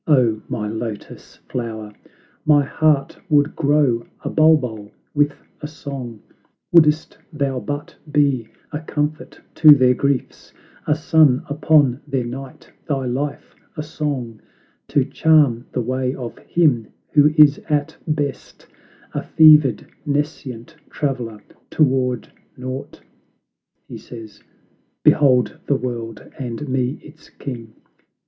O, 0.07 0.41
my 0.49 0.67
Lotus 0.67 1.35
Flower, 1.47 1.93
My 2.43 2.63
heart 2.65 3.19
would 3.29 3.55
grow 3.55 4.07
a 4.23 4.31
bulbul 4.31 4.89
with 5.13 5.35
a 5.61 5.67
song, 5.67 6.23
Wouldst 6.71 7.19
thou 7.31 7.59
but 7.59 7.95
be 8.11 8.49
a 8.71 8.79
comfort 8.79 9.39
to 9.53 9.75
their 9.75 9.93
griefs; 9.93 10.53
A 10.87 10.95
sun 10.95 11.43
upon 11.49 12.01
their 12.07 12.23
night; 12.25 12.71
thy 12.87 13.05
life 13.05 13.53
a 13.77 13.83
song, 13.83 14.41
To 14.87 15.05
charm 15.05 15.67
the 15.71 15.81
way 15.81 16.15
of 16.15 16.35
him 16.47 16.87
who 17.11 17.35
is 17.37 17.59
at 17.69 17.95
best, 18.07 18.65
A 19.13 19.21
fevered, 19.21 19.85
nescient 20.03 20.73
traveler 20.89 21.43
toward 21.69 22.27
naught. 22.57 23.01
He 23.87 23.99
says, 23.99 24.41
"Behold 25.03 25.59
the 25.67 25.75
world, 25.75 26.23
and 26.39 26.67
me 26.67 26.99
its 27.03 27.29
king!" 27.29 27.75